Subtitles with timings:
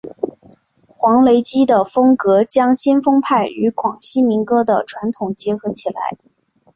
[0.87, 6.17] 黄雷基的风格将先锋派与广西民歌的传统结合起来。